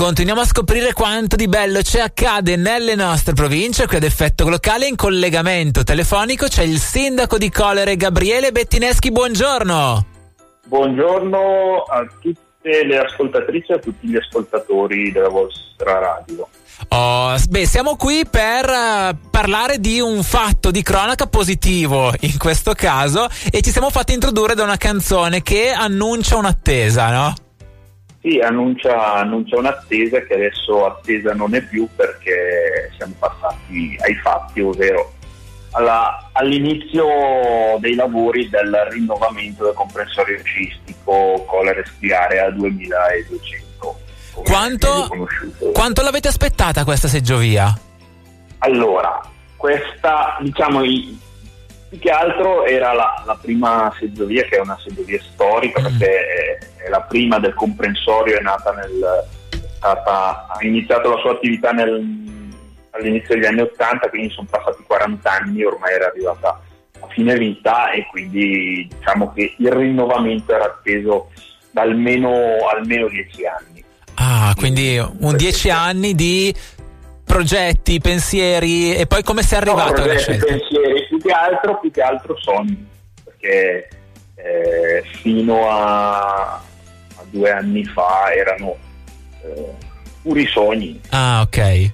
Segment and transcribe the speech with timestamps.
[0.00, 3.86] Continuiamo a scoprire quanto di bello ci accade nelle nostre province.
[3.86, 9.12] Qui ad effetto locale in collegamento telefonico c'è il sindaco di Colere Gabriele Bettineschi.
[9.12, 10.06] Buongiorno.
[10.64, 16.48] Buongiorno a tutte le ascoltatrici e a tutti gli ascoltatori della vostra radio.
[16.88, 22.72] Oh, beh, siamo qui per uh, parlare di un fatto di cronaca positivo in questo
[22.72, 27.34] caso e ci siamo fatti introdurre da una canzone che annuncia un'attesa, no?
[28.22, 34.60] Sì, annuncia, annuncia un'attesa che adesso attesa non è più perché siamo passati ai fatti,
[34.60, 35.12] ovvero
[35.72, 37.06] alla, all'inizio
[37.78, 43.98] dei lavori del rinnovamento del comprensorio scistico Colere Spiare a 2200.
[44.44, 45.08] Quanto,
[45.72, 47.72] quanto l'avete aspettata questa seggiovia?
[48.58, 49.20] Allora,
[49.56, 50.82] questa diciamo
[51.90, 55.84] più che altro era la, la, prima seggiovia che è una seggiovia storica mm.
[55.84, 59.26] perché è, è, la prima del comprensorio, è nata nel,
[59.74, 62.00] stata, ha iniziato la sua attività nel,
[62.90, 66.60] all'inizio degli anni 80, quindi sono passati 40 anni, ormai era arrivata
[67.00, 71.30] a fine vita e quindi diciamo che il rinnovamento era atteso
[71.72, 72.30] da almeno,
[72.72, 73.84] almeno 10 anni.
[74.14, 76.54] Ah, quindi un 10 anni di
[77.24, 80.46] progetti, pensieri e poi come sei arrivato no, alla scelta?
[80.46, 82.86] pensieri, che altro, più che altro sogni,
[83.24, 83.88] perché
[84.34, 86.62] eh, fino a, a,
[87.30, 88.76] due anni fa erano
[89.42, 89.74] eh,
[90.22, 91.00] puri sogni.
[91.10, 91.92] Ah, ok.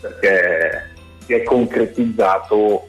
[0.00, 0.90] Perché
[1.24, 2.88] si è concretizzato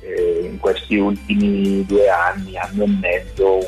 [0.00, 3.58] eh, in questi ultimi due anni, anno e mezzo,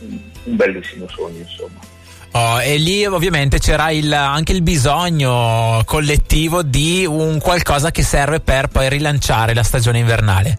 [0.00, 1.96] un, un bellissimo sogno, insomma.
[2.32, 8.40] Oh, e lì ovviamente c'era il, anche il bisogno collettivo di un qualcosa che serve
[8.40, 10.58] per poi rilanciare la stagione invernale.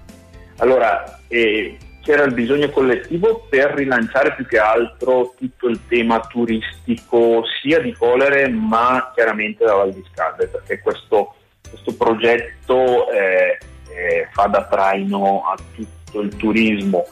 [0.57, 7.43] Allora, eh, c'era il bisogno collettivo per rilanciare più che altro tutto il tema turistico
[7.61, 11.35] sia di Colere ma chiaramente da Val di Scalde perché questo,
[11.69, 13.59] questo progetto eh,
[13.95, 17.05] eh, fa da traino a tutto il turismo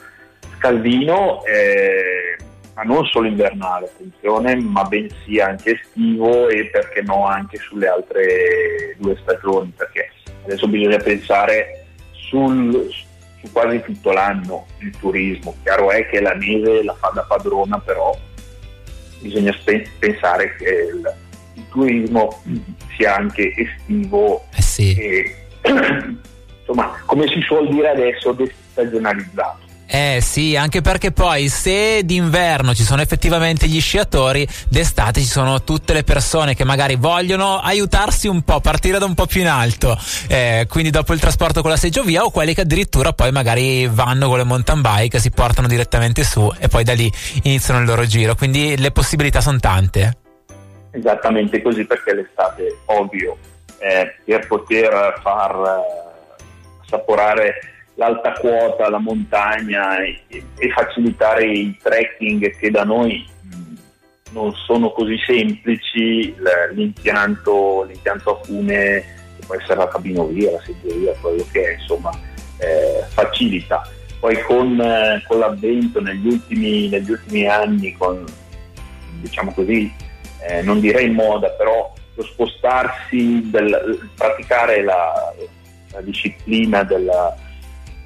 [0.57, 2.26] scaldino eh,
[2.77, 8.95] ma non solo invernale, attenzione, ma bensì anche estivo e perché no anche sulle altre
[8.99, 10.11] due stagioni, perché
[10.43, 12.87] adesso bisogna pensare sul,
[13.41, 15.55] su quasi tutto l'anno il turismo.
[15.63, 18.15] Chiaro è che la neve la fa da padrona, però
[19.21, 21.15] bisogna spe- pensare che il,
[21.55, 22.43] il, turismo
[22.95, 24.93] sia anche estivo eh sì.
[24.93, 25.35] e
[26.59, 29.65] insomma, come si suol dire adesso, destagionalizzato.
[29.89, 35.63] Eh sì, anche perché poi se d'inverno ci sono effettivamente gli sciatori, d'estate ci sono
[35.63, 39.47] tutte le persone che magari vogliono aiutarsi un po', partire da un po' più in
[39.47, 39.97] alto,
[40.27, 44.27] eh, quindi dopo il trasporto con la seggiovia o quelli che addirittura poi magari vanno
[44.27, 47.09] con le mountain bike, si portano direttamente su e poi da lì
[47.43, 50.17] iniziano il loro giro, quindi le possibilità sono tante.
[50.91, 53.37] Esattamente così perché l'estate, ovvio,
[53.79, 56.43] eh, per poter far eh,
[56.83, 63.25] assaporare l'alta quota, la montagna e, e, facilitare i trekking che da noi
[64.31, 66.35] non sono così semplici,
[66.73, 69.03] l'impianto, l'impianto a fune,
[69.37, 72.11] che può essere la cabinovia, la seggiovia, quello che è, insomma,
[72.57, 73.89] eh, facilita.
[74.19, 78.25] Poi con, eh, con l'avvento negli ultimi, negli ultimi, anni, con,
[79.21, 79.91] diciamo così,
[80.47, 85.33] eh, non direi moda, però lo spostarsi, del, praticare la,
[85.93, 87.35] la disciplina della,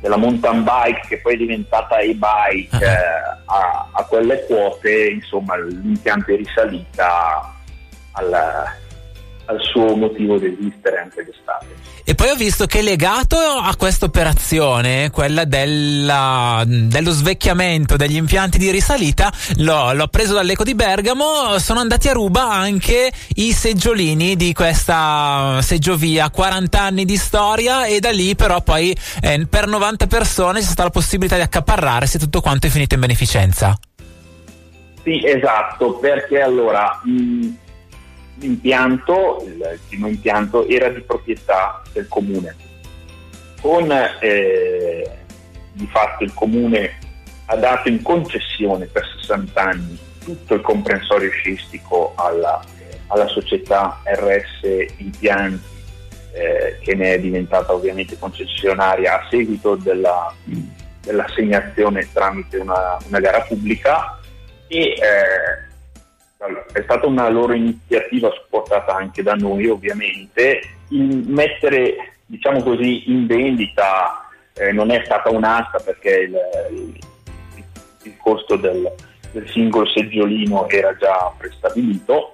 [0.01, 2.81] della mountain bike che poi è diventata e-bike uh-huh.
[2.81, 7.53] eh, a, a, quelle quote, insomma l'impianto è risalita
[8.13, 8.66] al,
[9.51, 11.91] al suo motivo di esistere anche d'estate.
[12.03, 18.57] E poi ho visto che legato a questa operazione, quella della, dello svecchiamento degli impianti
[18.57, 24.35] di risalita, l'ho, l'ho, preso dall'Eco di Bergamo, sono andati a ruba anche i seggiolini
[24.35, 30.07] di questa seggiovia, 40 anni di storia e da lì però poi eh, per 90
[30.07, 33.78] persone c'è stata la possibilità di accaparrarsi e tutto quanto è finito in beneficenza.
[35.03, 37.47] Sì, esatto, perché allora mh,
[38.41, 42.55] l'impianto, il primo impianto, era di proprietà del comune.
[43.61, 45.09] Con eh,
[45.73, 46.97] di fatto il comune
[47.46, 52.59] ha dato in concessione per 60 anni tutto il comprensorio sciistico alla,
[53.08, 55.70] alla società RS Impianti
[56.34, 60.34] eh, che ne è diventata ovviamente concessionaria a seguito della,
[61.02, 64.20] dell'assegnazione tramite una, una gara pubblica
[64.67, 65.70] e eh,
[66.73, 73.28] è stata una loro iniziativa supportata anche da noi ovviamente, il mettere diciamo così in
[73.28, 76.38] vendita eh, non è stata un'asta perché il,
[76.72, 77.02] il,
[78.03, 78.91] il costo del,
[79.32, 82.34] del, singolo seggiolino era già prestabilito,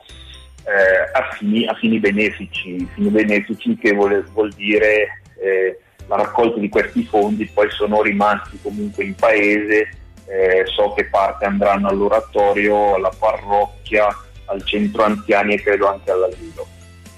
[0.63, 6.59] eh, a, fini, a, fini, benefici, fini benefici che vuol, vuol dire eh, la raccolta
[6.59, 9.89] di questi fondi poi sono rimasti comunque in paese,
[10.27, 14.07] eh, so che parte andranno all'oratorio, alla parrocchia,
[14.45, 16.68] al centro anziani e credo anche all'asilo.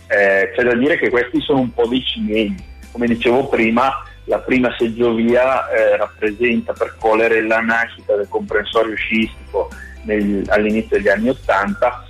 [0.08, 2.56] Eh, c'è da dire che questi sono un po' dei cimeli,
[2.92, 9.70] come dicevo prima, la prima seggiovia eh, rappresenta per Colere la nascita del comprensorio sciistico
[10.04, 12.06] nel, all'inizio degli anni Ottanta.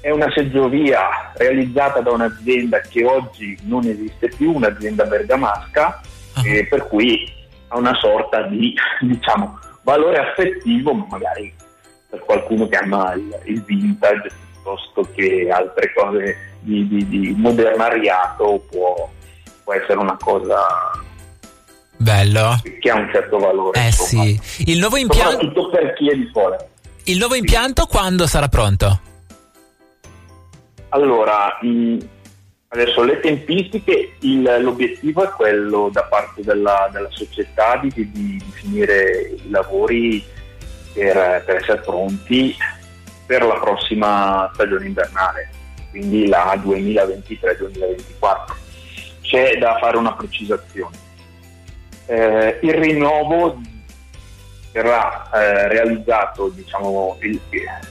[0.00, 6.00] È una seggiovia realizzata da un'azienda che oggi non esiste più, un'azienda bergamasca,
[6.36, 6.66] uh-huh.
[6.68, 7.30] per cui
[7.68, 11.52] ha una sorta di diciamo, valore affettivo, magari
[12.08, 18.64] per qualcuno che ama il, il vintage piuttosto che altre cose di, di, di modernariato
[18.70, 19.10] può,
[19.64, 20.58] può essere una cosa
[22.02, 22.60] Bello.
[22.80, 23.80] Che ha un certo valore.
[23.80, 24.24] Eh insomma.
[24.24, 24.40] sì.
[24.66, 25.44] Il nuovo impianto.
[25.44, 26.56] Soprattutto per chi è di fuori.
[27.04, 29.00] Il nuovo impianto quando sarà pronto?
[30.88, 31.98] Allora, mh,
[32.72, 39.34] adesso le tempistiche, il, l'obiettivo è quello da parte della, della società di, di, finire
[39.44, 40.24] i lavori
[40.94, 42.56] per, per essere pronti
[43.26, 45.50] per la prossima stagione invernale,
[45.90, 48.36] quindi la 2023-2024.
[49.20, 50.96] C'è da fare una precisazione.
[52.06, 53.60] Eh, il rinnovo
[54.72, 57.38] verrà eh, realizzato diciamo, il,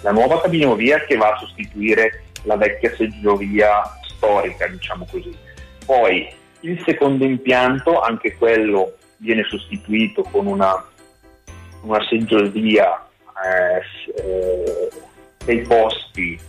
[0.02, 3.82] la nuova cabinovia che va a sostituire la vecchia seggiovia
[4.22, 5.36] storica, diciamo così.
[5.84, 6.30] Poi
[6.62, 10.86] il secondo impianto, anche quello viene sostituito con una,
[11.82, 13.08] una seggiovia
[13.44, 14.90] eh, eh,
[15.44, 16.40] dei posti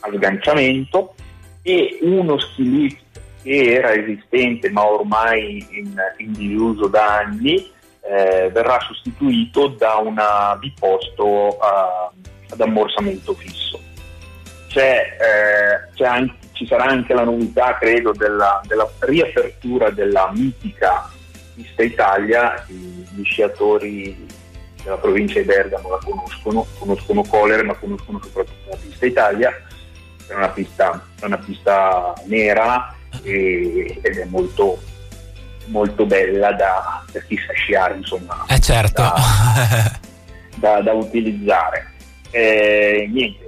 [0.00, 1.14] a sganciamento
[1.62, 2.96] e uno ski
[3.42, 7.70] che era esistente ma ormai in, in disuso da anni
[8.00, 10.16] eh, verrà sostituito da un
[10.58, 12.10] biposto a,
[12.50, 13.78] ad ammorsamento fisso.
[14.68, 15.16] C'è,
[15.96, 21.08] eh, anche, ci sarà anche la novità, credo, della, della riapertura della mitica
[21.54, 24.26] Pista Italia, gli sciatori
[24.82, 29.52] della provincia di Bergamo la conoscono, conoscono Colere ma conoscono soprattutto la Pista Italia,
[30.26, 34.80] è una pista, è una pista nera e, ed è molto,
[35.66, 39.00] molto bella da, per chi sa sciare, insomma, eh certo.
[39.00, 39.14] da,
[40.56, 41.92] da, da utilizzare.
[42.30, 43.47] Eh, niente,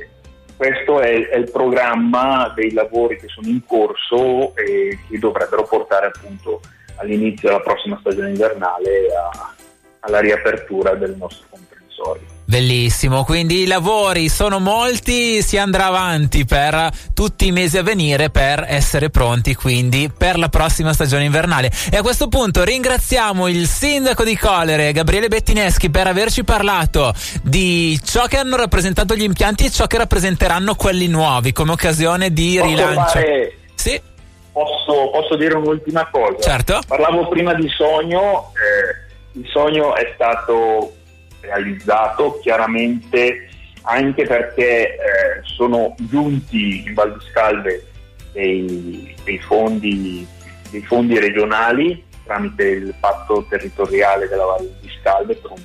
[0.60, 6.08] questo è, è, il programma dei lavori che sono in corso e che dovrebbero portare
[6.14, 6.60] appunto
[6.96, 9.54] all'inizio della prossima stagione invernale a,
[10.00, 12.26] alla riapertura del nostro comprensorio.
[12.50, 18.28] Bellissimo, quindi i lavori sono molti, si andrà avanti per tutti i mesi a venire
[18.30, 21.70] per essere pronti quindi per la prossima stagione invernale.
[21.92, 27.96] E a questo punto ringraziamo il sindaco di Colere, Gabriele Bettineschi, per averci parlato di
[28.04, 32.56] ciò che hanno rappresentato gli impianti e ciò che rappresenteranno quelli nuovi come occasione di
[32.56, 33.12] posso rilancio.
[33.12, 34.02] Fare, sì.
[34.50, 36.40] Posso, posso, dire un'ultima cosa?
[36.40, 36.80] Certo.
[36.84, 40.94] Parlavo prima di sogno, eh, il sogno è stato
[41.40, 43.48] realizzato, chiaramente
[43.82, 44.98] anche perché eh,
[45.42, 47.86] sono giunti in Val di Scalve
[48.32, 50.26] dei, dei, fondi,
[50.70, 55.62] dei, fondi, regionali tramite il patto territoriale della Val di Scalve per un,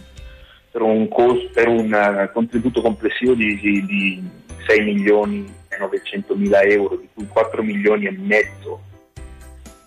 [0.72, 6.62] per un, cost, per un uh, contributo complessivo di, di, 6 milioni e 900 mila
[6.62, 8.82] euro, di cui 4 milioni e mezzo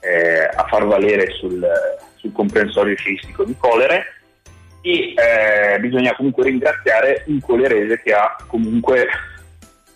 [0.00, 1.66] eh, a far valere sul,
[2.14, 4.17] sul comprensorio sciistico di Colere
[4.80, 9.08] e eh, bisogna comunque ringraziare un colerese che ha comunque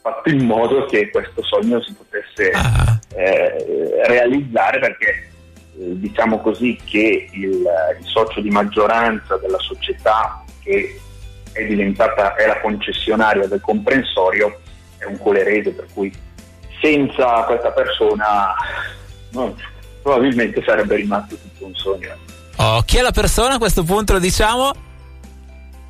[0.00, 2.98] fatto in modo che questo sogno si potesse ah.
[3.14, 5.30] eh, realizzare perché
[5.78, 11.00] eh, diciamo così che il, il, socio di maggioranza della società che
[11.52, 14.60] è diventata è la concessionaria del comprensorio
[14.98, 16.12] è un colerese per cui
[16.80, 18.54] senza questa persona
[19.30, 19.56] no,
[20.02, 22.16] probabilmente sarebbe rimasto tutto un sogno
[22.56, 24.72] Oh, chi è la persona a questo punto lo diciamo?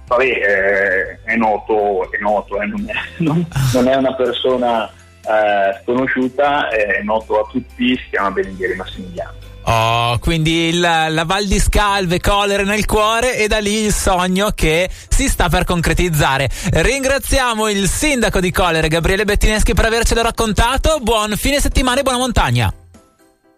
[0.07, 2.92] Vabbè, eh, è noto, è noto eh, non, è,
[3.23, 9.50] non, non, è, una persona eh, sconosciuta, è noto a tutti, si chiama Berendiere Massimiliano.
[9.64, 14.50] Oh, quindi il, la Val di Scalve, colere nel cuore e da lì il sogno
[14.54, 16.49] che si sta per concretizzare.
[16.73, 20.99] Ringraziamo il sindaco di Colere, Gabriele Bettineschi, per avercelo raccontato.
[21.00, 22.73] Buon fine settimana e buona montagna.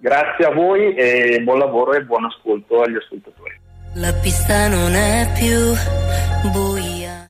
[0.05, 3.59] Grazie a voi e buon lavoro e buon ascolto agli ascoltatori.
[3.95, 5.73] La pista non è più
[6.53, 6.84] buia